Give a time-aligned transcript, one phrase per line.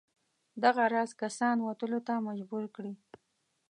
[0.63, 2.93] دغه راز کسان وتلو ته مجبور کړي.